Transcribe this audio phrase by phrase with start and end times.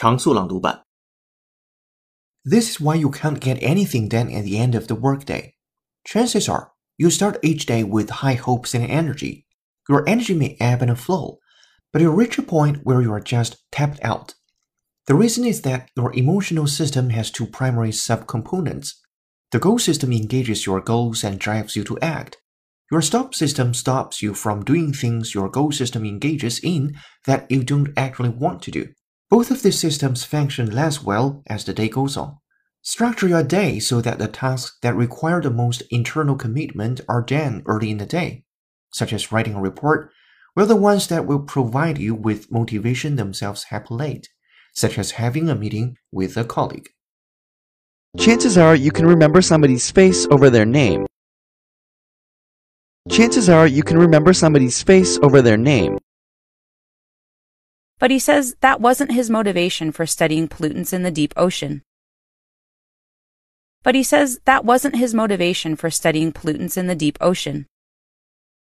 [0.00, 0.82] 常速朗读版。
[2.44, 5.54] This is why you can't get anything done at the end of the workday.
[6.04, 9.46] Chances are, you start each day with high hopes and energy.
[9.88, 11.38] Your energy may ebb and flow,
[11.92, 14.34] but you reach a point where you are just tapped out.
[15.06, 18.94] The reason is that your emotional system has two primary subcomponents.
[19.50, 22.38] The goal system engages your goals and drives you to act.
[22.90, 26.96] Your stop system stops you from doing things your goal system engages in
[27.26, 28.88] that you don't actually want to do.
[29.31, 32.39] Both of these systems function less well as the day goes on.
[32.81, 37.63] Structure your day so that the tasks that require the most internal commitment are done
[37.65, 38.43] early in the day,
[38.91, 40.11] such as writing a report,
[40.53, 44.27] while the ones that will provide you with motivation themselves happen late,
[44.73, 46.89] such as having a meeting with a colleague.
[48.17, 51.07] Chances are you can remember somebody's face over their name.
[53.09, 55.97] Chances are you can remember somebody's face over their name.
[58.01, 61.83] But he says that wasn't his motivation for studying pollutants in the deep ocean.
[63.83, 67.67] But he says that wasn't his motivation for studying pollutants in the deep ocean.